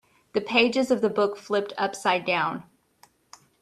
The 0.33 0.41
pages 0.41 0.89
of 0.89 1.01
the 1.01 1.11
book 1.11 1.37
flipped 1.37 1.73
upside 1.77 2.25
down. 2.25 2.63